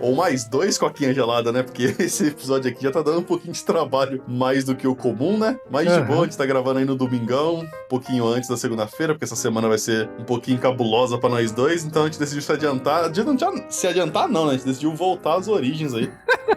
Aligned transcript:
Ou 0.00 0.14
mais 0.14 0.44
dois 0.48 0.78
coquinha 0.78 1.12
gelada, 1.12 1.52
né? 1.52 1.62
Porque 1.62 1.94
esse 1.98 2.28
episódio 2.28 2.70
aqui 2.70 2.82
já 2.82 2.90
tá 2.90 3.02
dando 3.02 3.20
um 3.20 3.24
pouquinho 3.24 3.52
de 3.52 3.64
trabalho 3.64 4.22
mais 4.26 4.64
do 4.64 4.74
que 4.74 4.86
o 4.86 4.94
comum, 4.94 5.38
né? 5.38 5.58
Mas 5.70 5.86
de 5.86 5.92
Aham. 5.92 6.06
boa, 6.06 6.20
a 6.22 6.24
gente 6.24 6.36
tá 6.36 6.46
gravando 6.46 6.78
aí 6.78 6.84
no 6.84 6.96
domingão, 6.96 7.60
um 7.60 7.88
pouquinho 7.88 8.26
antes 8.26 8.48
da 8.48 8.56
segunda-feira, 8.56 9.14
porque 9.14 9.24
essa 9.24 9.36
semana 9.36 9.68
vai 9.68 9.78
ser 9.78 10.08
um 10.18 10.24
pouquinho 10.24 10.58
cabulosa 10.58 11.18
pra 11.18 11.28
nós 11.28 11.52
dois, 11.52 11.84
então 11.84 12.02
a 12.02 12.06
gente 12.06 12.18
decidiu 12.18 12.42
se 12.42 12.52
adiantar. 12.52 13.10
Se 13.68 13.86
adiantar, 13.86 14.28
não, 14.28 14.44
né? 14.46 14.50
A 14.50 14.54
gente 14.54 14.66
decidiu 14.66 14.94
voltar 14.94 15.36
às 15.36 15.48
origens 15.48 15.94
aí 15.94 16.10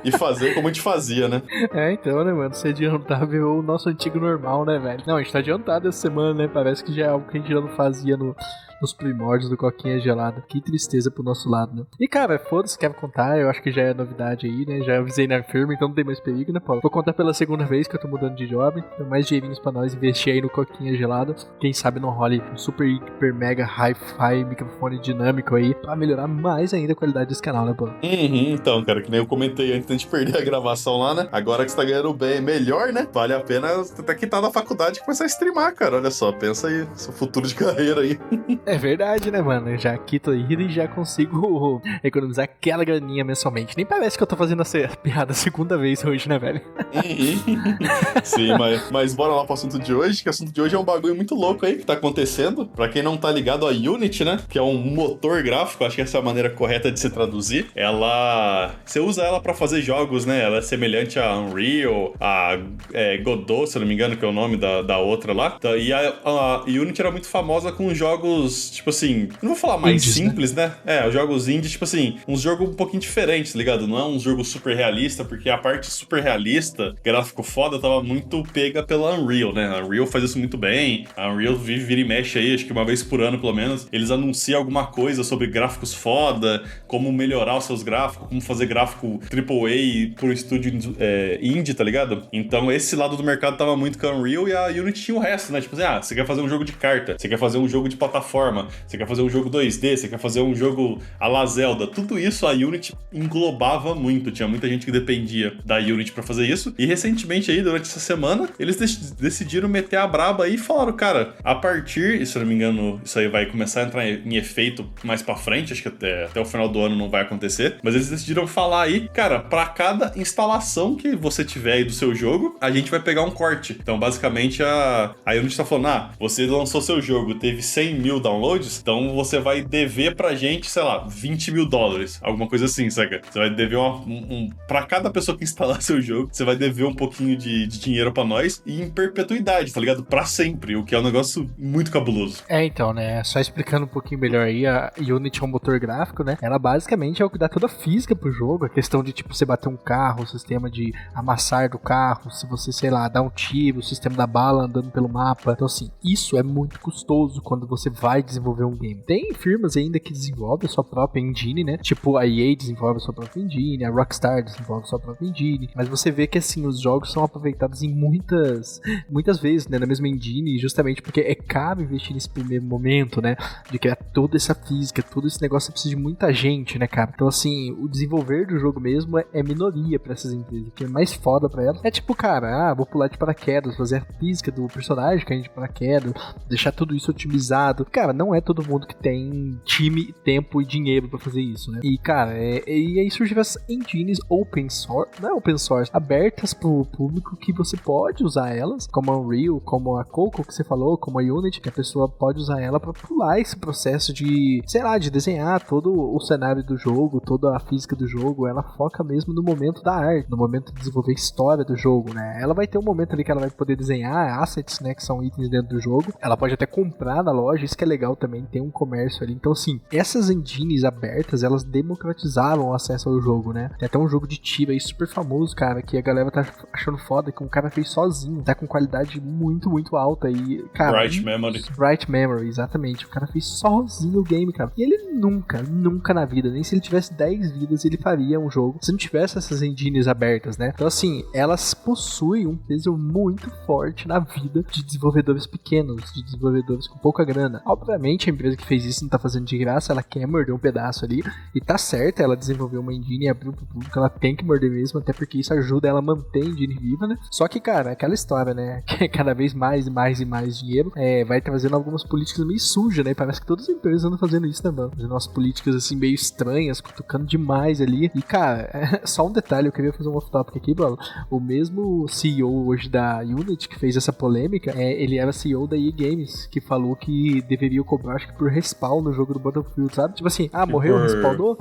e 0.03 0.11
fazer 0.11 0.53
como 0.53 0.67
a 0.67 0.71
gente 0.71 0.81
fazia, 0.81 1.27
né? 1.27 1.41
É, 1.73 1.91
então, 1.91 2.23
né, 2.23 2.31
mano? 2.31 2.53
Se 2.53 2.67
adiantar 2.67 3.25
ver 3.25 3.41
o 3.41 3.61
nosso 3.61 3.89
antigo 3.89 4.19
normal, 4.19 4.65
né, 4.65 4.77
velho? 4.77 5.03
Não, 5.07 5.15
a 5.15 5.23
gente 5.23 5.31
tá 5.31 5.39
adiantado 5.39 5.87
essa 5.87 5.99
semana, 5.99 6.33
né? 6.33 6.47
Parece 6.47 6.83
que 6.83 6.93
já 6.93 7.05
é 7.05 7.09
algo 7.09 7.27
que 7.27 7.37
a 7.37 7.41
gente 7.41 7.51
já 7.51 7.59
não 7.59 7.69
fazia 7.69 8.15
no, 8.15 8.35
nos 8.83 8.93
primórdios 8.93 9.49
do 9.49 9.55
Coquinha 9.55 9.97
Gelada. 9.97 10.43
Que 10.45 10.59
tristeza 10.59 11.09
pro 11.09 11.23
nosso 11.23 11.49
lado, 11.49 11.73
né? 11.73 11.85
E, 11.97 12.05
cara, 12.05 12.37
foda-se, 12.37 12.77
quer 12.77 12.93
contar? 12.93 13.39
Eu 13.39 13.49
acho 13.49 13.63
que 13.63 13.71
já 13.71 13.81
é 13.81 13.93
novidade 13.93 14.45
aí, 14.45 14.65
né? 14.65 14.83
Já 14.83 14.97
avisei 14.97 15.25
na 15.25 15.41
firma, 15.41 15.73
então 15.73 15.87
não 15.87 15.95
tem 15.95 16.03
mais 16.03 16.19
perigo, 16.19 16.51
né, 16.51 16.59
Paulo? 16.59 16.81
Vou 16.81 16.91
contar 16.91 17.13
pela 17.13 17.33
segunda 17.33 17.65
vez 17.65 17.87
que 17.87 17.95
eu 17.95 17.99
tô 17.99 18.09
mudando 18.09 18.35
de 18.35 18.45
job. 18.45 18.83
Então, 18.93 19.07
mais 19.07 19.25
dinheirinhos 19.25 19.57
pra 19.57 19.71
nós 19.71 19.93
investir 19.93 20.33
aí 20.33 20.41
no 20.41 20.49
Coquinha 20.49 20.97
Gelada. 20.97 21.33
Quem 21.61 21.71
sabe 21.71 22.01
não 22.01 22.09
role 22.09 22.43
um 22.51 22.57
super, 22.57 22.85
hiper, 22.85 23.33
mega, 23.33 23.63
hi-fi 23.63 24.43
microfone 24.43 24.99
dinâmico 24.99 25.55
aí 25.55 25.73
pra 25.73 25.95
melhorar 25.95 26.27
mais 26.27 26.73
ainda 26.73 26.91
a 26.91 26.95
qualidade 26.95 27.29
desse 27.29 27.41
canal, 27.41 27.65
né, 27.65 27.73
Paulo? 27.73 27.93
Uhum, 28.03 28.53
então, 28.53 28.83
cara, 28.83 29.01
que 29.01 29.09
nem 29.09 29.21
eu 29.21 29.25
comentei 29.25 29.73
antes 29.73 29.89
gente 29.93 30.07
perder 30.07 30.37
a 30.37 30.43
gravação 30.43 30.97
lá, 30.97 31.13
né? 31.13 31.29
Agora 31.31 31.63
que 31.63 31.71
você 31.71 31.77
tá 31.77 31.85
ganhando 31.85 32.13
bem 32.13 32.41
melhor, 32.41 32.91
né? 32.91 33.07
Vale 33.13 33.33
a 33.33 33.39
pena 33.39 33.67
até 33.97 34.13
quitar 34.13 34.41
da 34.41 34.51
faculdade 34.51 34.99
e 34.99 35.01
começar 35.03 35.23
a 35.23 35.27
streamar, 35.27 35.73
cara. 35.73 35.95
Olha 35.95 36.11
só, 36.11 36.33
pensa 36.33 36.67
aí, 36.67 36.85
seu 36.95 37.13
futuro 37.13 37.47
de 37.47 37.55
carreira 37.55 38.01
aí. 38.01 38.19
É 38.65 38.72
verdade, 38.77 39.31
né, 39.31 39.41
mano? 39.41 39.69
Eu 39.69 39.77
Já 39.77 39.97
quito 39.97 40.31
aí 40.31 40.45
e 40.49 40.69
já 40.69 40.87
consigo 40.87 41.81
economizar 42.03 42.45
aquela 42.45 42.83
graninha 42.83 43.23
mensalmente. 43.23 43.75
Nem 43.75 43.85
parece 43.85 44.17
que 44.17 44.23
eu 44.23 44.27
tô 44.27 44.35
fazendo 44.35 44.61
essa 44.61 44.87
piada 45.01 45.31
a 45.31 45.35
segunda 45.35 45.77
vez 45.77 46.03
hoje, 46.03 46.27
né, 46.29 46.37
velho? 46.37 46.61
Sim, 48.23 48.57
mas, 48.57 48.91
mas 48.91 49.13
bora 49.13 49.33
lá 49.33 49.43
pro 49.45 49.53
assunto 49.53 49.79
de 49.79 49.93
hoje, 49.93 50.21
que 50.21 50.29
o 50.29 50.31
assunto 50.31 50.51
de 50.51 50.61
hoje 50.61 50.75
é 50.75 50.79
um 50.79 50.83
bagulho 50.83 51.15
muito 51.15 51.35
louco 51.35 51.65
aí 51.65 51.77
que 51.77 51.85
tá 51.85 51.93
acontecendo. 51.93 52.65
Pra 52.67 52.87
quem 52.87 53.01
não 53.01 53.17
tá 53.17 53.31
ligado, 53.31 53.67
a 53.67 53.71
Unity, 53.71 54.23
né? 54.23 54.39
Que 54.49 54.57
é 54.57 54.61
um 54.61 54.77
motor 54.77 55.41
gráfico, 55.43 55.83
acho 55.83 55.95
que 55.95 56.01
essa 56.01 56.17
é 56.17 56.21
a 56.21 56.23
maneira 56.23 56.49
correta 56.49 56.91
de 56.91 56.99
se 56.99 57.09
traduzir. 57.09 57.67
Ela. 57.75 58.75
Você 58.85 58.99
usa 58.99 59.23
ela 59.23 59.41
pra 59.41 59.53
fazer 59.53 59.81
jogos, 59.81 60.25
né? 60.25 60.43
Ela 60.43 60.57
é 60.57 60.61
semelhante 60.61 61.19
a 61.19 61.37
Unreal, 61.37 62.13
a 62.19 62.57
é, 62.93 63.17
Godot, 63.17 63.67
se 63.67 63.77
eu 63.77 63.81
não 63.81 63.87
me 63.87 63.93
engano, 63.93 64.15
que 64.15 64.23
é 64.23 64.27
o 64.27 64.33
nome 64.33 64.57
da, 64.57 64.81
da 64.81 64.97
outra 64.97 65.33
lá. 65.33 65.55
Então, 65.57 65.75
E 65.75 65.91
a, 65.91 66.13
a 66.23 66.63
Unity 66.65 67.01
era 67.01 67.11
muito 67.11 67.27
famosa 67.27 67.71
com 67.71 67.93
jogos, 67.93 68.62
tipo 68.71 68.89
assim, 68.89 69.29
não 69.41 69.49
vou 69.49 69.57
falar 69.57 69.77
mais 69.77 70.03
Indies, 70.03 70.17
né? 70.17 70.25
simples, 70.25 70.53
né? 70.53 70.71
É, 70.85 71.07
os 71.07 71.13
jogos 71.13 71.47
indie, 71.47 71.69
tipo 71.69 71.83
assim, 71.83 72.17
uns 72.27 72.41
jogos 72.41 72.69
um 72.69 72.73
pouquinho 72.73 73.01
diferentes, 73.01 73.53
tá 73.53 73.57
ligado? 73.57 73.87
Não 73.87 73.97
é 73.97 74.05
um 74.05 74.19
jogo 74.19 74.43
super 74.43 74.75
realista, 74.75 75.23
porque 75.23 75.49
a 75.49 75.57
parte 75.57 75.87
super 75.87 76.21
realista, 76.21 76.95
gráfico 77.03 77.43
foda, 77.43 77.79
tava 77.79 78.01
muito 78.03 78.43
pega 78.53 78.83
pela 78.83 79.13
Unreal, 79.13 79.53
né? 79.53 79.67
A 79.67 79.83
Unreal 79.83 80.05
faz 80.07 80.23
isso 80.23 80.37
muito 80.37 80.57
bem. 80.57 81.07
A 81.15 81.31
Unreal 81.31 81.55
vive, 81.55 81.83
vira 81.83 82.01
e 82.01 82.05
mexe 82.05 82.39
aí, 82.39 82.53
acho 82.53 82.65
que 82.65 82.71
uma 82.71 82.85
vez 82.85 83.03
por 83.03 83.21
ano, 83.21 83.39
pelo 83.39 83.53
menos, 83.53 83.87
eles 83.91 84.11
anunciam 84.11 84.59
alguma 84.59 84.87
coisa 84.87 85.23
sobre 85.23 85.47
gráficos 85.47 85.93
foda, 85.93 86.63
como 86.87 87.11
melhorar 87.11 87.57
os 87.57 87.65
seus 87.65 87.83
gráficos, 87.83 88.27
como 88.27 88.41
fazer 88.41 88.65
gráfico 88.65 89.19
AAA 89.31 90.15
por 90.17 90.31
estúdio 90.31 90.95
é, 90.99 91.39
indie, 91.41 91.73
tá 91.73 91.83
ligado? 91.83 92.27
Então 92.31 92.71
esse 92.71 92.95
lado 92.95 93.15
do 93.15 93.23
mercado 93.23 93.57
tava 93.57 93.75
muito 93.75 93.97
com 93.97 94.07
a 94.07 94.11
Unreal 94.11 94.47
e 94.47 94.53
a 94.53 94.67
Unity 94.67 95.03
tinha 95.03 95.17
o 95.17 95.19
resto, 95.19 95.51
né? 95.51 95.61
Tipo 95.61 95.75
assim, 95.75 95.83
ah, 95.83 96.01
você 96.01 96.15
quer 96.15 96.25
fazer 96.25 96.41
um 96.41 96.49
jogo 96.49 96.63
de 96.63 96.73
carta, 96.73 97.15
você 97.17 97.27
quer 97.27 97.37
fazer 97.37 97.57
um 97.57 97.67
jogo 97.67 97.87
de 97.89 97.95
plataforma, 97.95 98.42
você 98.51 98.97
quer 98.97 99.07
fazer 99.07 99.21
um 99.21 99.29
jogo 99.29 99.49
2D, 99.49 99.97
você 99.97 100.07
quer 100.07 100.19
fazer 100.19 100.41
um 100.41 100.55
jogo 100.55 100.99
a 101.19 101.27
la 101.27 101.45
Zelda. 101.45 101.87
Tudo 101.87 102.17
isso 102.19 102.45
a 102.47 102.51
Unity 102.51 102.93
englobava 103.11 103.95
muito. 103.95 104.31
Tinha 104.31 104.47
muita 104.47 104.67
gente 104.67 104.85
que 104.85 104.91
dependia 104.91 105.53
da 105.65 105.77
Unity 105.77 106.11
pra 106.11 106.23
fazer 106.23 106.45
isso. 106.47 106.73
E 106.77 106.85
recentemente 106.85 107.49
aí, 107.51 107.61
durante 107.61 107.83
essa 107.83 107.99
semana, 107.99 108.49
eles 108.59 108.75
dec- 108.77 109.15
decidiram 109.19 109.67
meter 109.69 109.97
a 109.97 110.07
braba 110.07 110.43
aí 110.45 110.55
e 110.55 110.57
falaram, 110.57 110.93
cara, 110.93 111.35
a 111.43 111.55
partir, 111.55 112.25
se 112.25 112.35
eu 112.37 112.41
não 112.41 112.47
me 112.49 112.55
engano, 112.55 113.01
isso 113.03 113.17
aí 113.19 113.27
vai 113.27 113.45
começar 113.45 113.81
a 113.81 113.83
entrar 113.85 114.07
em 114.07 114.35
efeito 114.35 114.87
mais 115.03 115.21
pra 115.21 115.35
frente, 115.35 115.73
acho 115.73 115.81
que 115.81 115.87
até, 115.87 116.25
até 116.25 116.39
o 116.39 116.45
final 116.45 116.67
do 116.69 116.79
ano 116.79 116.95
não 116.95 117.09
vai 117.09 117.21
acontecer, 117.21 117.77
mas 117.83 117.95
eles 117.95 118.09
decidiram 118.09 118.45
falar 118.47 118.83
aí, 118.83 119.07
cara, 119.09 119.39
pra 119.39 119.65
cada 119.65 120.11
instalação 120.15 120.95
que 120.95 121.15
você 121.15 121.43
tiver 121.43 121.73
aí 121.73 121.83
do 121.83 121.91
seu 121.91 122.13
jogo, 122.13 122.57
a 122.59 122.69
gente 122.71 122.89
vai 122.91 122.99
pegar 122.99 123.23
um 123.23 123.31
corte. 123.31 123.77
Então, 123.81 123.97
basicamente, 123.99 124.61
a, 124.63 125.13
a 125.25 125.33
Unity 125.33 125.57
tá 125.57 125.65
falando, 125.65 125.87
ah, 125.87 126.11
você 126.19 126.45
lançou 126.45 126.81
seu 126.81 127.01
jogo, 127.01 127.35
teve 127.35 127.61
100 127.61 127.95
mil 127.99 128.19
downloads, 128.19 128.32
então 128.79 129.13
você 129.15 129.39
vai 129.39 129.61
dever 129.61 130.15
pra 130.15 130.35
gente, 130.35 130.69
sei 130.69 130.83
lá, 130.83 131.05
20 131.07 131.51
mil 131.51 131.67
dólares, 131.67 132.19
alguma 132.23 132.47
coisa 132.47 132.65
assim, 132.65 132.89
saca? 132.89 133.21
Você 133.29 133.39
vai 133.39 133.49
dever 133.49 133.77
uma, 133.77 133.95
um, 133.95 134.27
um... 134.29 134.49
Pra 134.67 134.85
cada 134.85 135.09
pessoa 135.09 135.37
que 135.37 135.43
instalar 135.53 135.81
seu 135.81 136.01
jogo, 136.01 136.29
você 136.31 136.43
vai 136.43 136.55
dever 136.55 136.85
um 136.85 136.93
pouquinho 136.93 137.37
de, 137.37 137.67
de 137.67 137.79
dinheiro 137.79 138.11
pra 138.11 138.23
nós 138.23 138.61
e 138.65 138.81
em 138.81 138.89
perpetuidade, 138.89 139.71
tá 139.71 139.79
ligado? 139.79 140.03
Pra 140.03 140.25
sempre, 140.25 140.75
o 140.75 140.83
que 140.83 140.95
é 140.95 140.99
um 140.99 141.03
negócio 141.03 141.49
muito 141.57 141.91
cabuloso. 141.91 142.43
É, 142.47 142.63
então, 142.65 142.93
né? 142.93 143.23
Só 143.23 143.39
explicando 143.39 143.85
um 143.85 143.89
pouquinho 143.89 144.19
melhor 144.19 144.45
aí, 144.45 144.65
a 144.65 144.91
Unity 144.97 145.41
é 145.41 145.45
um 145.45 145.49
motor 145.49 145.79
gráfico, 145.79 146.23
né? 146.23 146.37
Ela 146.41 146.57
basicamente 146.57 147.21
é 147.21 147.25
o 147.25 147.29
que 147.29 147.37
dá 147.37 147.47
toda 147.47 147.67
a 147.67 147.69
física 147.69 148.15
pro 148.15 148.31
jogo. 148.31 148.65
A 148.65 148.69
questão 148.69 149.03
de, 149.03 149.11
tipo, 149.11 149.33
você 149.33 149.45
bater 149.45 149.69
um 149.69 149.77
carro, 149.77 150.23
o 150.23 150.27
sistema 150.27 150.69
de 150.69 150.93
amassar 151.13 151.69
do 151.69 151.77
carro, 151.77 152.31
se 152.31 152.47
você, 152.47 152.71
sei 152.71 152.89
lá, 152.89 153.07
dar 153.07 153.21
um 153.21 153.29
tiro, 153.29 153.79
o 153.79 153.83
sistema 153.83 154.15
da 154.15 154.27
bala 154.27 154.63
andando 154.63 154.89
pelo 154.91 155.09
mapa. 155.09 155.51
Então, 155.51 155.65
assim, 155.65 155.91
isso 156.03 156.37
é 156.37 156.43
muito 156.43 156.79
custoso 156.79 157.41
quando 157.41 157.67
você 157.67 157.89
vai 157.89 158.22
desenvolver 158.23 158.63
um 158.63 158.75
game. 158.75 159.01
Tem 159.05 159.33
firmas 159.33 159.75
ainda 159.77 159.99
que 159.99 160.11
desenvolvem 160.11 160.67
a 160.67 160.71
sua 160.71 160.83
própria 160.83 161.21
engine, 161.21 161.63
né? 161.63 161.77
Tipo, 161.77 162.17
a 162.17 162.25
EA 162.25 162.55
desenvolve 162.55 162.97
a 162.97 162.99
sua 162.99 163.13
própria 163.13 163.41
engine, 163.41 163.83
a 163.83 163.89
Rockstar 163.89 164.43
desenvolve 164.43 164.83
a 164.83 164.87
sua 164.87 164.99
própria 164.99 165.27
engine. 165.27 165.69
Mas 165.75 165.87
você 165.87 166.11
vê 166.11 166.27
que, 166.27 166.37
assim, 166.37 166.65
os 166.65 166.79
jogos 166.79 167.11
são 167.11 167.23
aproveitados 167.23 167.81
em 167.83 167.89
muitas, 167.89 168.81
muitas 169.09 169.39
vezes, 169.39 169.67
né? 169.67 169.77
Na 169.79 169.85
mesma 169.85 170.07
engine, 170.07 170.57
justamente 170.57 171.01
porque 171.01 171.21
é 171.21 171.35
caro 171.35 171.81
investir 171.81 172.13
nesse 172.13 172.29
primeiro 172.29 172.63
momento, 172.63 173.21
né? 173.21 173.35
De 173.69 173.77
criar 173.77 173.95
toda 173.95 174.37
essa 174.37 174.55
física, 174.55 175.03
todo 175.03 175.27
esse 175.27 175.41
negócio, 175.41 175.67
você 175.67 175.71
precisa 175.71 175.95
de 175.95 176.01
muita 176.01 176.33
gente, 176.33 176.77
né, 176.79 176.87
cara? 176.87 177.11
Então, 177.13 177.27
assim, 177.27 177.71
o 177.71 177.87
desenvolver 177.87 178.47
do 178.47 178.57
jogo 178.57 178.79
mesmo 178.79 179.17
é, 179.17 179.25
é 179.33 179.43
minoria 179.43 179.99
pra 179.99 180.13
essas 180.13 180.33
empresas. 180.33 180.67
O 180.67 180.71
que 180.71 180.83
é 180.83 180.87
mais 180.87 181.13
foda 181.13 181.49
pra 181.49 181.63
elas 181.63 181.83
é 181.83 181.91
tipo, 181.91 182.15
cara, 182.15 182.69
ah, 182.69 182.73
vou 182.73 182.85
pular 182.85 183.07
de 183.07 183.17
paraquedas, 183.17 183.75
fazer 183.75 183.97
a 183.97 184.19
física 184.19 184.51
do 184.51 184.67
personagem 184.67 185.25
cair 185.25 185.41
de 185.41 185.49
paraquedas, 185.49 186.13
deixar 186.47 186.71
tudo 186.71 186.95
isso 186.95 187.11
otimizado. 187.11 187.85
Cara, 187.85 188.12
não 188.13 188.33
é 188.33 188.39
todo 188.39 188.67
mundo 188.67 188.87
que 188.87 188.95
tem 188.95 189.59
time, 189.65 190.13
tempo 190.23 190.61
e 190.61 190.65
dinheiro 190.65 191.09
pra 191.09 191.19
fazer 191.19 191.41
isso, 191.41 191.71
né? 191.71 191.79
E, 191.83 191.97
cara, 191.97 192.33
é, 192.33 192.63
e 192.67 192.99
aí 192.99 193.09
surgiram 193.11 193.41
as 193.41 193.57
engines 193.67 194.19
open 194.29 194.69
source, 194.69 195.21
não 195.21 195.29
é 195.29 195.33
open 195.33 195.57
source, 195.57 195.91
abertas 195.93 196.53
pro 196.53 196.85
público 196.85 197.35
que 197.35 197.51
você 197.51 197.75
pode 197.77 198.23
usar 198.23 198.55
elas, 198.55 198.87
como 198.87 199.11
a 199.11 199.17
Unreal, 199.17 199.59
como 199.59 199.97
a 199.97 200.05
Coco 200.05 200.43
que 200.43 200.53
você 200.53 200.63
falou, 200.63 200.97
como 200.97 201.19
a 201.19 201.23
Unity, 201.23 201.61
que 201.61 201.69
a 201.69 201.71
pessoa 201.71 202.07
pode 202.07 202.39
usar 202.39 202.61
ela 202.61 202.79
pra 202.79 202.93
pular 202.93 203.39
esse 203.39 203.57
processo 203.57 204.13
de, 204.13 204.61
sei 204.67 204.83
lá, 204.83 204.97
de 204.97 205.09
desenhar 205.09 205.65
todo 205.65 205.91
o 205.93 206.19
cenário 206.19 206.63
do 206.63 206.77
jogo, 206.77 207.21
toda 207.21 207.55
a 207.55 207.59
física 207.59 207.95
do 207.95 208.07
jogo. 208.07 208.47
Ela 208.47 208.63
foca 208.63 209.03
mesmo 209.03 209.33
no 209.33 209.41
momento 209.41 209.81
da 209.81 209.93
arte, 209.93 210.29
no 210.29 210.37
momento 210.37 210.71
de 210.73 210.79
desenvolver 210.79 211.11
a 211.11 211.15
história 211.15 211.63
do 211.63 211.75
jogo, 211.75 212.13
né? 212.13 212.39
Ela 212.41 212.53
vai 212.53 212.67
ter 212.67 212.77
um 212.77 212.83
momento 212.83 213.13
ali 213.13 213.23
que 213.23 213.31
ela 213.31 213.41
vai 213.41 213.49
poder 213.49 213.75
desenhar 213.75 214.39
assets, 214.41 214.79
né, 214.79 214.93
que 214.93 215.03
são 215.03 215.23
itens 215.23 215.49
dentro 215.49 215.69
do 215.69 215.81
jogo. 215.81 216.13
Ela 216.21 216.37
pode 216.37 216.53
até 216.53 216.65
comprar 216.65 217.23
na 217.23 217.31
loja, 217.31 217.65
isso 217.65 217.77
que 217.77 217.83
é 217.83 217.87
legal 217.87 218.02
também, 218.15 218.45
tem 218.45 218.61
um 218.61 218.71
comércio 218.71 219.23
ali. 219.23 219.33
Então, 219.33 219.51
assim, 219.51 219.79
essas 219.91 220.29
engines 220.29 220.83
abertas, 220.83 221.43
elas 221.43 221.63
democratizavam 221.63 222.69
o 222.69 222.73
acesso 222.73 223.09
ao 223.09 223.21
jogo, 223.21 223.53
né? 223.53 223.71
Tem 223.79 223.85
até 223.85 223.97
um 223.97 224.07
jogo 224.07 224.27
de 224.27 224.37
tiro 224.37 224.71
aí 224.71 224.79
super 224.79 225.07
famoso, 225.07 225.55
cara, 225.55 225.81
que 225.81 225.97
a 225.97 226.01
galera 226.01 226.29
tá 226.31 226.45
achando 226.71 226.97
foda, 226.97 227.31
que 227.31 227.43
um 227.43 227.47
cara 227.47 227.69
fez 227.69 227.89
sozinho, 227.89 228.43
tá 228.43 228.53
com 228.53 228.67
qualidade 228.67 229.19
muito, 229.21 229.69
muito 229.69 229.95
alta 229.95 230.29
e, 230.29 230.63
cara... 230.73 230.99
Bright 230.99 231.23
Memory. 231.23 231.63
Bright 231.77 232.11
Memory, 232.11 232.47
exatamente. 232.47 233.05
O 233.05 233.09
cara 233.09 233.27
fez 233.27 233.45
sozinho 233.45 234.19
o 234.19 234.23
game, 234.23 234.51
cara. 234.51 234.71
E 234.77 234.83
ele 234.83 235.13
nunca, 235.13 235.61
nunca 235.61 236.13
na 236.13 236.25
vida, 236.25 236.49
nem 236.49 236.63
se 236.63 236.75
ele 236.75 236.81
tivesse 236.81 237.13
10 237.13 237.51
vidas, 237.51 237.85
ele 237.85 237.97
faria 237.97 238.39
um 238.39 238.49
jogo 238.49 238.79
se 238.81 238.91
não 238.91 238.97
tivesse 238.97 239.37
essas 239.37 239.61
engines 239.61 240.07
abertas, 240.07 240.57
né? 240.57 240.71
Então, 240.73 240.87
assim, 240.87 241.23
elas 241.33 241.73
possuem 241.73 242.47
um 242.47 242.57
peso 242.57 242.95
muito 242.97 243.49
forte 243.65 244.07
na 244.07 244.19
vida 244.19 244.63
de 244.71 244.83
desenvolvedores 244.83 245.45
pequenos, 245.45 246.11
de 246.13 246.23
desenvolvedores 246.23 246.87
com 246.87 246.97
pouca 246.97 247.23
grana. 247.23 247.61
Claramente 247.93 248.29
a 248.29 248.33
empresa 248.33 248.57
que 248.57 248.65
fez 248.65 248.85
isso 248.85 249.03
não 249.03 249.09
tá 249.09 249.19
fazendo 249.19 249.45
de 249.45 249.57
graça, 249.57 249.91
ela 249.91 250.01
quer 250.01 250.25
morder 250.25 250.53
um 250.53 250.59
pedaço 250.59 251.05
ali. 251.05 251.23
E 251.53 251.61
tá 251.61 251.77
certo, 251.77 252.21
ela 252.21 252.35
desenvolveu 252.35 252.81
uma 252.81 252.93
engine 252.93 253.25
e 253.25 253.29
abriu 253.29 253.53
pro 253.53 253.65
público, 253.65 253.97
ela 253.97 254.09
tem 254.09 254.35
que 254.35 254.43
morder 254.43 254.71
mesmo, 254.71 254.99
até 254.99 255.13
porque 255.13 255.37
isso 255.37 255.53
ajuda 255.53 255.87
ela 255.87 255.99
a 255.99 256.01
manter 256.01 256.43
a 256.43 256.45
engine 256.45 256.73
viva, 256.75 257.07
né? 257.07 257.17
Só 257.29 257.47
que, 257.47 257.59
cara, 257.59 257.91
aquela 257.91 258.13
história, 258.13 258.53
né? 258.53 258.81
Que 258.93 259.05
é 259.05 259.07
cada 259.07 259.33
vez 259.33 259.53
mais 259.53 259.87
e 259.87 259.89
mais 259.89 260.19
e 260.21 260.25
mais 260.25 260.59
dinheiro, 260.59 260.91
é, 260.95 261.25
vai 261.25 261.41
trazendo 261.41 261.75
algumas 261.75 262.03
políticas 262.03 262.45
meio 262.45 262.59
sujas, 262.59 263.03
né? 263.03 263.13
Parece 263.13 263.41
que 263.41 263.47
todas 263.47 263.67
as 263.67 263.75
empresas 263.75 264.05
andam 264.05 264.19
fazendo 264.19 264.45
isso, 264.45 264.63
né, 264.63 264.71
mano? 264.71 264.91
Fazendo 264.91 265.11
umas 265.11 265.27
políticas 265.27 265.75
assim 265.75 265.95
meio 265.95 266.13
estranhas, 266.13 266.79
cutucando 266.79 267.25
demais 267.25 267.81
ali. 267.81 268.11
E, 268.13 268.21
cara, 268.21 268.69
só 269.05 269.25
um 269.27 269.31
detalhe, 269.31 269.67
eu 269.67 269.71
queria 269.71 269.91
fazer 269.91 270.09
um 270.09 270.15
off-topic 270.15 270.57
aqui, 270.57 270.73
bro. 270.73 270.97
O 271.29 271.39
mesmo 271.39 272.07
CEO 272.07 272.67
hoje 272.67 272.89
da 272.89 273.19
Unity 273.19 273.67
que 273.67 273.79
fez 273.79 273.97
essa 273.97 274.13
polêmica, 274.13 274.71
é, 274.75 275.01
ele 275.01 275.17
era 275.17 275.31
CEO 275.31 275.67
da 275.67 275.77
EA 275.77 275.91
Games, 275.91 276.45
que 276.47 276.61
falou 276.61 276.95
que 276.95 277.41
deveria 277.41 277.82
cobrar, 277.83 278.15
acho 278.15 278.27
que 278.27 278.33
por 278.37 278.49
respawn 278.49 279.01
no 279.03 279.13
jogo 279.13 279.33
do 279.33 279.39
Battlefield, 279.39 279.93
sabe? 279.93 280.13
Tipo 280.15 280.27
assim, 280.27 280.49
ah, 280.53 280.65
morreu, 280.65 280.97
respawnou? 281.01 281.57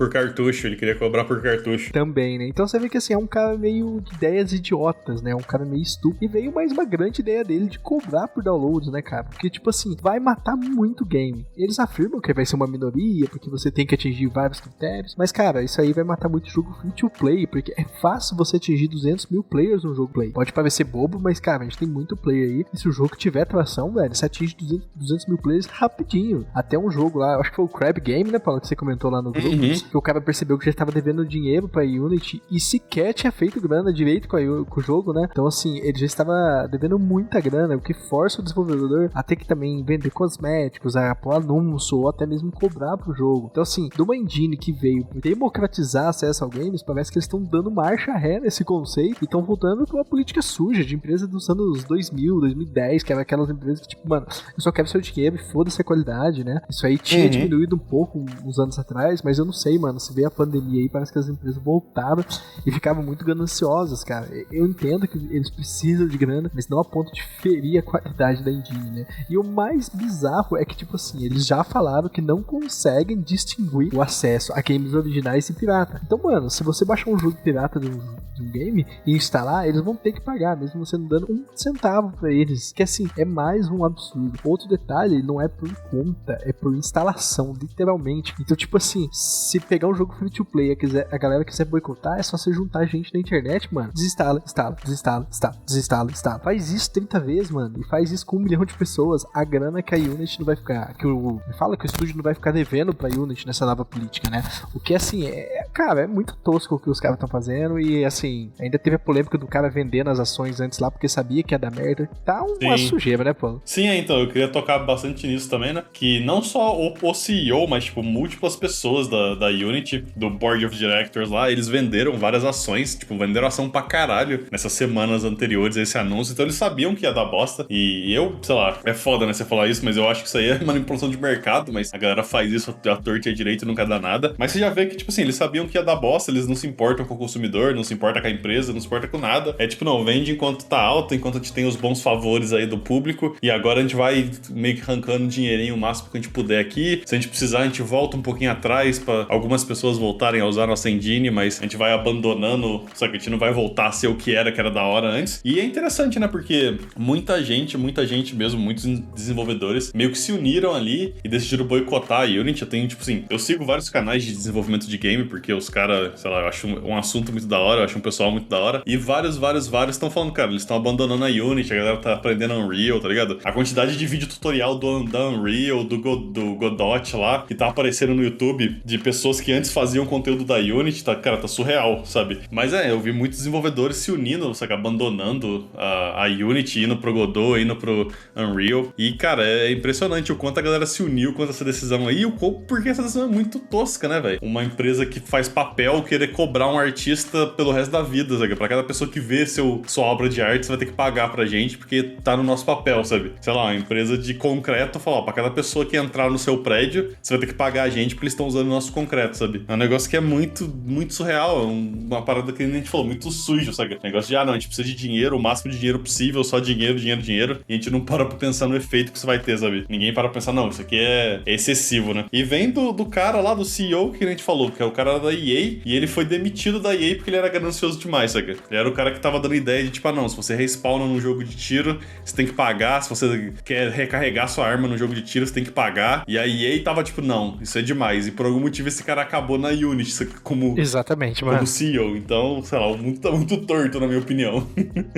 Por 0.00 0.08
cartucho, 0.08 0.66
ele 0.66 0.76
queria 0.76 0.94
cobrar 0.94 1.24
por 1.24 1.42
cartucho. 1.42 1.92
Também, 1.92 2.38
né? 2.38 2.46
Então 2.48 2.66
você 2.66 2.78
vê 2.78 2.88
que 2.88 2.96
assim, 2.96 3.12
é 3.12 3.18
um 3.18 3.26
cara 3.26 3.58
meio 3.58 4.00
de 4.00 4.14
ideias 4.14 4.50
idiotas, 4.50 5.20
né? 5.20 5.34
Um 5.34 5.42
cara 5.42 5.62
meio 5.66 5.82
estúpido. 5.82 6.24
E 6.24 6.26
veio 6.26 6.54
mais 6.54 6.72
uma 6.72 6.86
grande 6.86 7.20
ideia 7.20 7.44
dele 7.44 7.66
de 7.66 7.78
cobrar 7.78 8.26
por 8.26 8.42
downloads, 8.42 8.90
né, 8.90 9.02
cara? 9.02 9.24
Porque, 9.24 9.50
tipo 9.50 9.68
assim, 9.68 9.94
vai 10.00 10.18
matar 10.18 10.56
muito 10.56 11.04
game. 11.04 11.46
Eles 11.54 11.78
afirmam 11.78 12.18
que 12.18 12.32
vai 12.32 12.46
ser 12.46 12.56
uma 12.56 12.66
minoria, 12.66 13.28
porque 13.28 13.50
você 13.50 13.70
tem 13.70 13.84
que 13.84 13.94
atingir 13.94 14.26
vários 14.28 14.58
critérios. 14.58 15.14
Mas, 15.18 15.30
cara, 15.30 15.62
isso 15.62 15.78
aí 15.78 15.92
vai 15.92 16.02
matar 16.02 16.30
muito 16.30 16.48
jogo 16.48 16.72
free 16.80 16.92
to 16.92 17.10
play, 17.10 17.46
porque 17.46 17.74
é 17.76 17.84
fácil 18.00 18.38
você 18.38 18.56
atingir 18.56 18.88
200 18.88 19.26
mil 19.26 19.42
players 19.42 19.84
no 19.84 19.94
jogo 19.94 20.14
play. 20.14 20.30
Pode 20.30 20.54
parecer 20.54 20.84
bobo, 20.84 21.20
mas, 21.20 21.38
cara, 21.38 21.60
a 21.60 21.64
gente 21.64 21.76
tem 21.76 21.86
muito 21.86 22.16
player 22.16 22.48
aí. 22.48 22.64
E 22.72 22.78
se 22.78 22.88
o 22.88 22.92
jogo 22.92 23.16
tiver 23.16 23.44
tração, 23.44 23.92
velho, 23.92 24.14
você 24.14 24.24
atinge 24.24 24.56
200, 24.56 24.88
200 24.96 25.26
mil 25.26 25.36
players 25.36 25.66
rapidinho. 25.66 26.46
Até 26.54 26.78
um 26.78 26.90
jogo 26.90 27.18
lá, 27.18 27.36
acho 27.36 27.50
que 27.50 27.56
foi 27.56 27.66
o 27.66 27.68
Crab 27.68 28.00
Game, 28.00 28.30
né, 28.30 28.38
Paulo, 28.38 28.62
que 28.62 28.66
você 28.66 28.74
comentou 28.74 29.10
lá 29.10 29.20
no 29.20 29.30
grupo. 29.30 29.46
Uhum 29.46 29.89
que 29.90 29.96
o 29.96 30.02
cara 30.02 30.20
percebeu 30.20 30.58
que 30.58 30.64
já 30.64 30.70
estava 30.70 30.92
devendo 30.92 31.26
dinheiro 31.26 31.68
pra 31.68 31.82
Unity 31.82 32.42
e 32.50 32.60
sequer 32.60 33.12
tinha 33.12 33.32
feito 33.32 33.60
grana 33.60 33.92
direito 33.92 34.28
com, 34.28 34.36
a, 34.36 34.64
com 34.64 34.80
o 34.80 34.82
jogo, 34.82 35.12
né? 35.12 35.28
Então, 35.30 35.46
assim, 35.46 35.78
ele 35.78 35.98
já 35.98 36.06
estava 36.06 36.68
devendo 36.70 36.98
muita 36.98 37.40
grana, 37.40 37.76
o 37.76 37.80
que 37.80 37.94
força 37.94 38.40
o 38.40 38.44
desenvolvedor 38.44 39.10
a 39.14 39.22
ter 39.22 39.36
que 39.36 39.46
também 39.46 39.82
vender 39.84 40.10
cosméticos, 40.10 40.96
a 40.96 41.14
pôr 41.14 41.34
anúncio 41.34 41.98
ou 41.98 42.08
até 42.08 42.26
mesmo 42.26 42.52
cobrar 42.52 42.96
pro 42.96 43.14
jogo. 43.14 43.48
Então, 43.50 43.62
assim, 43.62 43.88
de 43.88 44.02
uma 44.02 44.16
engine 44.16 44.56
que 44.56 44.72
veio 44.72 45.06
democratizar 45.14 46.08
acesso 46.08 46.44
ao 46.44 46.50
games, 46.50 46.82
parece 46.82 47.10
que 47.10 47.18
eles 47.18 47.24
estão 47.24 47.42
dando 47.42 47.70
marcha 47.70 48.12
ré 48.12 48.40
nesse 48.40 48.64
conceito 48.64 49.18
e 49.22 49.24
estão 49.24 49.42
voltando 49.42 49.84
pra 49.84 49.96
uma 49.96 50.04
política 50.04 50.42
suja 50.42 50.84
de 50.84 50.94
empresa 50.94 51.26
dos 51.26 51.48
anos 51.48 51.84
2000, 51.84 52.40
2010, 52.40 53.02
que 53.02 53.12
era 53.12 53.22
aquelas 53.22 53.50
empresas 53.50 53.80
que, 53.80 53.88
tipo, 53.88 54.08
mano, 54.08 54.26
eu 54.28 54.60
só 54.60 54.70
quero 54.70 54.88
seu 54.88 55.00
dinheiro 55.00 55.36
e 55.36 55.50
foda-se 55.50 55.80
a 55.80 55.84
qualidade, 55.84 56.44
né? 56.44 56.60
Isso 56.68 56.86
aí 56.86 56.98
tinha 56.98 57.24
uhum. 57.24 57.30
diminuído 57.30 57.76
um 57.76 57.78
pouco 57.78 58.24
uns 58.44 58.58
anos 58.58 58.78
atrás, 58.78 59.22
mas 59.22 59.38
eu 59.38 59.44
não 59.44 59.52
sei, 59.52 59.78
mano. 59.80 59.98
Se 59.98 60.12
veio 60.12 60.28
a 60.28 60.30
pandemia 60.30 60.82
aí, 60.82 60.88
parece 60.88 61.12
que 61.12 61.18
as 61.18 61.28
empresas 61.28 61.60
voltaram 61.62 62.24
e 62.66 62.70
ficavam 62.70 63.02
muito 63.02 63.24
gananciosas, 63.24 64.04
cara. 64.04 64.28
Eu 64.50 64.66
entendo 64.66 65.08
que 65.08 65.18
eles 65.18 65.50
precisam 65.50 66.06
de 66.06 66.18
grana, 66.18 66.50
mas 66.54 66.68
não 66.68 66.80
a 66.80 66.84
ponto 66.84 67.12
de 67.12 67.22
ferir 67.40 67.78
a 67.78 67.82
qualidade 67.82 68.44
da 68.44 68.50
engine, 68.50 68.90
né? 68.90 69.06
E 69.28 69.36
o 69.36 69.44
mais 69.44 69.88
bizarro 69.88 70.56
é 70.56 70.64
que, 70.64 70.76
tipo 70.76 70.96
assim, 70.96 71.24
eles 71.24 71.46
já 71.46 71.64
falaram 71.64 72.08
que 72.08 72.20
não 72.20 72.42
conseguem 72.42 73.20
distinguir 73.20 73.94
o 73.94 74.02
acesso 74.02 74.52
a 74.52 74.60
games 74.60 74.94
originais 74.94 75.48
e 75.48 75.52
pirata. 75.52 76.00
Então, 76.04 76.18
mano, 76.22 76.50
se 76.50 76.62
você 76.62 76.84
baixar 76.84 77.10
um 77.10 77.18
jogo 77.18 77.36
pirata 77.42 77.78
de 77.78 77.88
um, 77.88 77.98
de 78.34 78.42
um 78.42 78.50
game 78.50 78.86
e 79.06 79.14
instalar, 79.14 79.68
eles 79.68 79.82
vão 79.82 79.96
ter 79.96 80.12
que 80.12 80.20
pagar, 80.20 80.56
mesmo 80.56 80.84
você 80.84 80.96
não 80.96 81.06
dando 81.06 81.30
um 81.30 81.44
centavo 81.54 82.12
para 82.16 82.32
eles. 82.32 82.72
Que 82.72 82.82
assim, 82.82 83.08
é 83.16 83.24
mais 83.24 83.68
um 83.68 83.84
absurdo. 83.84 84.38
Outro 84.44 84.68
detalhe, 84.68 85.22
não 85.22 85.40
é 85.40 85.48
por 85.48 85.72
conta, 85.90 86.38
é 86.42 86.52
por 86.52 86.74
instalação, 86.74 87.54
literalmente. 87.60 88.34
Então, 88.40 88.56
tipo 88.56 88.76
assim, 88.76 89.08
se 89.12 89.60
pegar 89.70 89.86
um 89.86 89.94
jogo 89.94 90.12
free 90.18 90.28
to 90.28 90.44
play 90.44 90.72
a, 90.72 91.14
a 91.14 91.18
galera 91.18 91.44
quiser 91.44 91.64
boicotar, 91.64 92.18
é 92.18 92.22
só 92.24 92.36
você 92.36 92.52
juntar 92.52 92.84
gente 92.86 93.14
na 93.14 93.20
internet, 93.20 93.72
mano. 93.72 93.92
Desinstala, 93.92 94.42
instala, 94.44 94.76
desinstala, 94.82 95.26
instala, 95.30 95.56
desinstala, 95.64 96.10
instala. 96.10 96.38
Faz 96.40 96.72
isso 96.72 96.92
30 96.92 97.20
vezes, 97.20 97.50
mano. 97.52 97.78
E 97.78 97.84
faz 97.84 98.10
isso 98.10 98.26
com 98.26 98.36
um 98.36 98.40
milhão 98.40 98.64
de 98.64 98.74
pessoas. 98.74 99.24
A 99.32 99.44
grana 99.44 99.80
que 99.80 99.94
a 99.94 99.98
Unity 99.98 100.40
não 100.40 100.46
vai 100.46 100.56
ficar. 100.56 100.92
Que 100.94 101.06
o. 101.06 101.40
Fala 101.56 101.76
que 101.76 101.84
o 101.84 101.86
estúdio 101.86 102.16
não 102.16 102.22
vai 102.22 102.34
ficar 102.34 102.50
devendo 102.50 102.92
pra 102.92 103.08
Unity 103.08 103.46
nessa 103.46 103.64
nova 103.64 103.84
política, 103.84 104.28
né? 104.28 104.42
O 104.74 104.80
que 104.80 104.92
assim, 104.94 105.26
é. 105.26 105.66
Cara, 105.72 106.02
é 106.02 106.06
muito 106.06 106.36
tosco 106.36 106.74
o 106.74 106.78
que 106.78 106.90
os 106.90 106.98
caras 106.98 107.16
estão 107.16 107.28
fazendo. 107.28 107.78
E 107.78 108.04
assim, 108.04 108.50
ainda 108.58 108.78
teve 108.78 108.96
a 108.96 108.98
polêmica 108.98 109.38
do 109.38 109.46
cara 109.46 109.70
vendendo 109.70 110.10
as 110.10 110.18
ações 110.18 110.60
antes 110.60 110.80
lá 110.80 110.90
porque 110.90 111.08
sabia 111.08 111.42
que 111.44 111.54
ia 111.54 111.58
dar 111.58 111.70
merda. 111.70 112.08
Tá 112.24 112.42
uma 112.42 112.76
Sim. 112.76 112.88
sujeira, 112.88 113.22
né, 113.22 113.32
Paulo? 113.32 113.62
Sim, 113.64 113.86
é, 113.86 113.96
então, 113.96 114.18
eu 114.18 114.26
queria 114.26 114.48
tocar 114.48 114.80
bastante 114.80 115.26
nisso 115.26 115.48
também, 115.48 115.72
né? 115.72 115.84
Que 115.92 116.24
não 116.24 116.42
só 116.42 116.76
o, 116.76 116.94
o 117.00 117.14
CEO, 117.14 117.68
mas, 117.68 117.84
tipo, 117.84 118.02
múltiplas 118.02 118.56
pessoas 118.56 119.08
da, 119.08 119.34
da 119.36 119.49
Unity 119.50 120.04
do 120.16 120.30
Board 120.30 120.64
of 120.64 120.76
Directors 120.76 121.30
lá, 121.30 121.50
eles 121.50 121.68
venderam 121.68 122.16
várias 122.16 122.44
ações, 122.44 122.94
tipo, 122.94 123.16
venderam 123.16 123.46
ação 123.46 123.68
pra 123.68 123.82
caralho 123.82 124.46
nessas 124.50 124.72
semanas 124.72 125.24
anteriores 125.24 125.76
a 125.76 125.82
esse 125.82 125.98
anúncio, 125.98 126.32
então 126.32 126.44
eles 126.44 126.54
sabiam 126.54 126.94
que 126.94 127.04
ia 127.04 127.12
dar 127.12 127.24
bosta. 127.26 127.66
E 127.68 128.12
eu, 128.12 128.38
sei 128.42 128.54
lá, 128.54 128.78
é 128.84 128.94
foda, 128.94 129.26
né, 129.26 129.32
você 129.32 129.44
falar 129.44 129.68
isso, 129.68 129.84
mas 129.84 129.96
eu 129.96 130.08
acho 130.08 130.22
que 130.22 130.28
isso 130.28 130.38
aí 130.38 130.50
é 130.50 130.58
manipulação 130.64 131.10
de 131.10 131.18
mercado, 131.18 131.72
mas 131.72 131.92
a 131.92 131.98
galera 131.98 132.22
faz 132.22 132.52
isso 132.52 132.70
a 132.70 132.96
torta 132.96 133.28
e 133.28 133.32
a 133.32 133.34
direito 133.34 133.64
e 133.64 133.66
nunca 133.66 133.84
dá 133.86 133.98
nada. 133.98 134.34
Mas 134.38 134.52
você 134.52 134.58
já 134.58 134.70
vê 134.70 134.86
que, 134.86 134.96
tipo 134.96 135.10
assim, 135.10 135.22
eles 135.22 135.34
sabiam 135.34 135.66
que 135.66 135.76
ia 135.76 135.82
dar 135.82 135.96
bosta, 135.96 136.30
eles 136.30 136.46
não 136.46 136.54
se 136.54 136.66
importam 136.66 137.04
com 137.04 137.14
o 137.14 137.18
consumidor, 137.18 137.74
não 137.74 137.84
se 137.84 137.94
importa 137.94 138.20
com 138.20 138.26
a 138.26 138.30
empresa, 138.30 138.72
não 138.72 138.80
se 138.80 138.86
importa 138.86 139.08
com 139.08 139.18
nada. 139.18 139.54
É 139.58 139.66
tipo, 139.66 139.84
não, 139.84 140.04
vende 140.04 140.32
enquanto 140.32 140.64
tá 140.64 140.80
alto, 140.80 141.14
enquanto 141.14 141.36
a 141.36 141.38
gente 141.38 141.52
tem 141.52 141.66
os 141.66 141.76
bons 141.76 142.02
favores 142.02 142.52
aí 142.52 142.66
do 142.66 142.78
público, 142.78 143.36
e 143.42 143.50
agora 143.50 143.80
a 143.80 143.82
gente 143.82 143.96
vai 143.96 144.30
meio 144.50 144.76
que 144.76 144.82
arrancando 144.82 145.26
dinheirinho 145.26 145.74
o 145.74 145.78
máximo 145.78 146.10
que 146.10 146.18
a 146.18 146.20
gente 146.20 146.32
puder 146.32 146.60
aqui. 146.60 147.02
Se 147.04 147.14
a 147.14 147.18
gente 147.18 147.28
precisar, 147.28 147.60
a 147.60 147.64
gente 147.64 147.82
volta 147.82 148.16
um 148.16 148.22
pouquinho 148.22 148.50
atrás 148.50 148.98
para 148.98 149.26
algumas 149.40 149.64
pessoas 149.64 149.98
voltarem 149.98 150.40
a 150.40 150.46
usar 150.46 150.66
nossa 150.66 150.90
engine, 150.90 151.30
mas 151.30 151.58
a 151.58 151.62
gente 151.62 151.76
vai 151.76 151.92
abandonando, 151.92 152.84
só 152.94 153.08
que 153.08 153.16
a 153.16 153.18
gente 153.18 153.30
não 153.30 153.38
vai 153.38 153.52
voltar 153.52 153.86
a 153.86 153.92
ser 153.92 154.06
o 154.06 154.14
que 154.14 154.34
era, 154.34 154.52
que 154.52 154.60
era 154.60 154.70
da 154.70 154.82
hora 154.82 155.08
antes. 155.08 155.40
E 155.44 155.58
é 155.58 155.64
interessante, 155.64 156.18
né? 156.18 156.28
Porque 156.28 156.78
muita 156.96 157.42
gente, 157.42 157.76
muita 157.78 158.06
gente 158.06 158.36
mesmo, 158.36 158.60
muitos 158.60 158.84
desenvolvedores 159.14 159.92
meio 159.94 160.10
que 160.10 160.18
se 160.18 160.32
uniram 160.32 160.74
ali 160.74 161.14
e 161.24 161.28
decidiram 161.28 161.64
boicotar 161.64 162.22
a 162.22 162.24
Unity. 162.24 162.62
Eu 162.62 162.68
tenho, 162.68 162.86
tipo 162.86 163.02
assim, 163.02 163.24
eu 163.30 163.38
sigo 163.38 163.64
vários 163.64 163.88
canais 163.88 164.22
de 164.22 164.32
desenvolvimento 164.32 164.86
de 164.86 164.98
game, 164.98 165.24
porque 165.24 165.52
os 165.52 165.68
caras, 165.68 166.20
sei 166.20 166.30
lá, 166.30 166.40
eu 166.40 166.48
acho 166.48 166.66
um, 166.66 166.96
assunto 166.96 167.32
muito 167.32 167.46
da 167.46 167.58
hora, 167.58 167.80
eu 167.80 167.84
acho 167.84 167.98
um 167.98 168.02
pessoal 168.02 168.30
muito 168.30 168.48
da 168.48 168.58
hora. 168.58 168.82
E 168.86 168.96
vários, 168.96 169.36
vários, 169.36 169.66
vários 169.66 169.96
estão 169.96 170.10
falando, 170.10 170.32
cara, 170.32 170.50
eles 170.50 170.62
estão 170.62 170.76
abandonando 170.76 171.24
a 171.24 171.28
Unity, 171.28 171.72
a 171.72 171.76
galera 171.76 171.96
tá 171.96 172.14
aprendendo 172.14 172.54
Unreal, 172.54 173.00
tá 173.00 173.08
ligado? 173.08 173.38
A 173.42 173.52
quantidade 173.52 173.96
de 173.96 174.06
vídeo 174.06 174.28
tutorial 174.28 174.78
do, 174.78 175.04
da 175.04 175.28
Unreal, 175.28 175.84
do, 175.84 175.96
do 175.96 176.54
Godot 176.56 177.16
lá, 177.16 177.44
que 177.46 177.54
tá 177.54 177.68
aparecendo 177.68 178.14
no 178.14 178.22
YouTube, 178.22 178.80
de 178.84 178.98
pessoas 178.98 179.29
que 179.38 179.52
antes 179.52 179.70
faziam 179.72 180.06
conteúdo 180.06 180.44
da 180.44 180.56
Unity, 180.56 181.04
tá, 181.04 181.14
cara, 181.14 181.36
tá 181.36 181.46
surreal, 181.46 182.04
sabe? 182.06 182.40
Mas 182.50 182.72
é, 182.72 182.90
eu 182.90 182.98
vi 182.98 183.12
muitos 183.12 183.38
desenvolvedores 183.38 183.98
se 183.98 184.10
unindo, 184.10 184.54
sabe, 184.54 184.72
abandonando 184.72 185.68
a, 185.76 186.24
a 186.24 186.26
Unity, 186.26 186.84
indo 186.84 186.96
pro 186.96 187.12
Godot, 187.12 187.60
indo 187.60 187.76
pro 187.76 188.10
Unreal. 188.34 188.92
E, 188.96 189.12
cara, 189.12 189.46
é 189.46 189.70
impressionante 189.70 190.32
o 190.32 190.36
quanto 190.36 190.58
a 190.58 190.62
galera 190.62 190.86
se 190.86 191.02
uniu 191.02 191.34
contra 191.34 191.52
essa 191.52 191.64
decisão 191.64 192.08
aí, 192.08 192.24
o 192.24 192.32
porque 192.66 192.88
essa 192.88 193.02
decisão 193.02 193.24
é 193.24 193.30
muito 193.30 193.58
tosca, 193.58 194.08
né, 194.08 194.20
velho? 194.20 194.38
Uma 194.40 194.64
empresa 194.64 195.04
que 195.04 195.20
faz 195.20 195.48
papel 195.48 196.02
querer 196.02 196.28
cobrar 196.28 196.68
um 196.68 196.78
artista 196.78 197.46
pelo 197.48 197.72
resto 197.72 197.90
da 197.90 198.02
vida, 198.02 198.38
sabe? 198.38 198.56
Pra 198.56 198.68
cada 198.68 198.82
pessoa 198.82 199.10
que 199.10 199.20
vê 199.20 199.44
seu, 199.44 199.82
sua 199.86 200.04
obra 200.04 200.28
de 200.28 200.40
arte, 200.40 200.64
você 200.64 200.72
vai 200.72 200.78
ter 200.78 200.86
que 200.86 200.92
pagar 200.92 201.30
pra 201.30 201.44
gente, 201.44 201.76
porque 201.76 202.02
tá 202.24 202.36
no 202.36 202.42
nosso 202.42 202.64
papel, 202.64 203.04
sabe? 203.04 203.32
Sei 203.40 203.52
lá, 203.52 203.64
uma 203.64 203.74
empresa 203.74 204.16
de 204.16 204.34
concreto 204.34 204.98
fala, 204.98 205.18
ó, 205.18 205.22
pra 205.22 205.32
cada 205.32 205.50
pessoa 205.50 205.84
que 205.84 205.96
entrar 205.96 206.30
no 206.30 206.38
seu 206.38 206.58
prédio, 206.58 207.14
você 207.20 207.34
vai 207.34 207.40
ter 207.40 207.46
que 207.46 207.54
pagar 207.54 207.82
a 207.82 207.88
gente 207.90 208.14
porque 208.14 208.24
eles 208.24 208.32
estão 208.32 208.46
usando 208.46 208.66
o 208.66 208.70
nosso 208.70 208.92
concreto, 208.92 209.19
sabe? 209.32 209.64
É 209.66 209.72
um 209.72 209.76
negócio 209.76 210.08
que 210.08 210.16
é 210.16 210.20
muito, 210.20 210.68
muito 210.68 211.14
surreal. 211.14 211.62
É 211.62 211.64
uma 211.64 212.22
parada 212.22 212.52
que 212.52 212.62
a 212.62 212.66
gente 212.66 212.88
falou, 212.88 213.06
muito 213.06 213.30
sujo, 213.30 213.72
sabe? 213.72 213.98
Negócio 214.02 214.28
de, 214.28 214.36
ah, 214.36 214.44
não, 214.44 214.52
a 214.52 214.58
gente 214.58 214.66
precisa 214.66 214.86
de 214.86 214.94
dinheiro, 214.94 215.36
o 215.36 215.42
máximo 215.42 215.70
de 215.70 215.78
dinheiro 215.78 215.98
possível, 215.98 216.42
só 216.44 216.58
dinheiro, 216.58 216.98
dinheiro, 216.98 217.22
dinheiro. 217.22 217.60
E 217.68 217.72
a 217.72 217.76
gente 217.76 217.90
não 217.90 218.00
para 218.00 218.24
pra 218.24 218.36
pensar 218.36 218.66
no 218.66 218.76
efeito 218.76 219.12
que 219.12 219.18
isso 219.18 219.26
vai 219.26 219.38
ter, 219.38 219.58
sabe? 219.58 219.84
Ninguém 219.88 220.12
para 220.12 220.24
pra 220.24 220.34
pensar, 220.34 220.52
não, 220.52 220.68
isso 220.68 220.80
aqui 220.80 220.96
é, 220.96 221.40
é 221.44 221.54
excessivo, 221.54 222.14
né? 222.14 222.24
E 222.32 222.42
vem 222.42 222.70
do, 222.70 222.92
do 222.92 223.06
cara 223.06 223.40
lá, 223.40 223.54
do 223.54 223.64
CEO 223.64 224.12
que 224.12 224.24
a 224.24 224.28
gente 224.28 224.42
falou, 224.42 224.70
que 224.70 224.82
é 224.82 224.84
o 224.84 224.90
cara 224.90 225.18
da 225.18 225.32
EA, 225.32 225.80
e 225.84 225.96
ele 225.96 226.06
foi 226.06 226.24
demitido 226.24 226.80
da 226.80 226.94
EA 226.94 227.16
porque 227.16 227.30
ele 227.30 227.36
era 227.36 227.48
ganancioso 227.48 227.98
demais, 227.98 228.32
sabe? 228.32 228.56
Ele 228.70 228.80
era 228.80 228.88
o 228.88 228.92
cara 228.92 229.10
que 229.10 229.20
tava 229.20 229.38
dando 229.40 229.54
ideia 229.54 229.84
de, 229.84 229.90
tipo, 229.90 230.06
ah, 230.08 230.12
não, 230.12 230.28
se 230.28 230.36
você 230.36 230.54
respawna 230.54 231.06
num 231.06 231.20
jogo 231.20 231.44
de 231.44 231.56
tiro, 231.56 231.98
você 232.24 232.34
tem 232.34 232.46
que 232.46 232.52
pagar. 232.52 233.02
Se 233.02 233.08
você 233.08 233.52
quer 233.64 233.90
recarregar 233.90 234.48
sua 234.48 234.66
arma 234.66 234.88
no 234.88 234.96
jogo 234.96 235.14
de 235.14 235.22
tiro, 235.22 235.46
você 235.46 235.52
tem 235.52 235.64
que 235.64 235.70
pagar. 235.70 236.24
E 236.26 236.38
a 236.38 236.46
EA 236.46 236.82
tava 236.82 237.02
tipo, 237.02 237.20
não, 237.20 237.58
isso 237.60 237.78
é 237.78 237.82
demais. 237.82 238.26
E 238.26 238.30
por 238.30 238.46
algum 238.46 238.60
motivo 238.60 238.88
esse 238.88 239.02
cara 239.10 239.22
acabou 239.22 239.58
na 239.58 239.70
Unity 239.70 240.26
como, 240.42 240.78
Exatamente, 240.78 241.42
como 241.42 241.66
CEO. 241.66 242.16
Então, 242.16 242.62
sei 242.62 242.78
lá, 242.78 242.86
o 242.86 242.96
mundo 242.96 243.18
tá 243.18 243.30
muito 243.32 243.56
torto, 243.66 243.98
na 243.98 244.06
minha 244.06 244.20
opinião. 244.20 244.66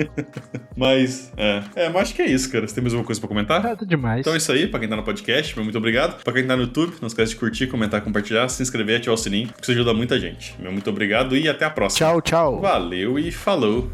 mas, 0.75 1.31
é. 1.37 1.63
É, 1.75 1.89
mas 1.89 2.03
acho 2.03 2.15
que 2.15 2.23
é 2.23 2.25
isso, 2.27 2.51
cara. 2.51 2.67
Você 2.67 2.73
tem 2.73 2.81
mais 2.81 2.93
alguma 2.93 3.05
coisa 3.05 3.21
pra 3.21 3.27
comentar? 3.27 3.61
Nada 3.61 3.85
demais. 3.85 4.21
Então 4.21 4.33
é 4.33 4.37
isso 4.37 4.51
aí, 4.51 4.67
pra 4.67 4.79
quem 4.79 4.89
tá 4.89 4.95
no 4.95 5.03
podcast, 5.03 5.59
muito 5.59 5.77
obrigado. 5.77 6.23
Pra 6.23 6.33
quem 6.33 6.45
tá 6.45 6.55
no 6.55 6.63
YouTube, 6.63 6.95
não 7.01 7.07
esquece 7.07 7.33
de 7.33 7.37
curtir, 7.37 7.67
comentar, 7.67 8.01
compartilhar, 8.01 8.49
se 8.49 8.63
inscrever, 8.63 8.97
ativar 8.97 9.13
o 9.13 9.17
sininho, 9.17 9.47
porque 9.47 9.61
isso 9.61 9.71
ajuda 9.71 9.93
muita 9.93 10.19
gente. 10.19 10.55
Meu 10.59 10.71
muito 10.71 10.89
obrigado 10.89 11.37
e 11.37 11.47
até 11.47 11.65
a 11.65 11.69
próxima. 11.69 12.07
Tchau, 12.07 12.21
tchau. 12.21 12.61
Valeu 12.61 13.19
e 13.19 13.31
falou. 13.31 13.91